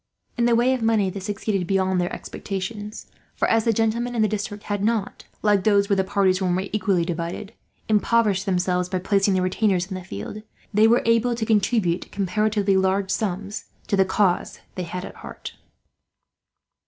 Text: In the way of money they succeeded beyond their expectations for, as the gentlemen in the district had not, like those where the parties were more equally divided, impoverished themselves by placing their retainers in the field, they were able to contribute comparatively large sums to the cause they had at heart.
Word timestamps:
In 0.35 0.45
the 0.45 0.55
way 0.55 0.73
of 0.73 0.81
money 0.81 1.11
they 1.11 1.19
succeeded 1.19 1.67
beyond 1.67 2.01
their 2.01 2.11
expectations 2.11 3.05
for, 3.35 3.47
as 3.47 3.65
the 3.65 3.71
gentlemen 3.71 4.15
in 4.15 4.23
the 4.23 4.27
district 4.27 4.63
had 4.63 4.83
not, 4.83 5.25
like 5.43 5.63
those 5.63 5.89
where 5.89 5.95
the 5.95 6.03
parties 6.03 6.41
were 6.41 6.49
more 6.49 6.65
equally 6.73 7.05
divided, 7.05 7.53
impoverished 7.87 8.47
themselves 8.47 8.89
by 8.89 8.97
placing 8.97 9.35
their 9.35 9.43
retainers 9.43 9.85
in 9.85 9.93
the 9.93 10.03
field, 10.03 10.41
they 10.73 10.87
were 10.87 11.03
able 11.05 11.35
to 11.35 11.45
contribute 11.45 12.11
comparatively 12.11 12.75
large 12.75 13.11
sums 13.11 13.65
to 13.85 13.95
the 13.95 14.03
cause 14.03 14.59
they 14.73 14.81
had 14.85 15.05
at 15.05 15.17
heart. 15.17 15.53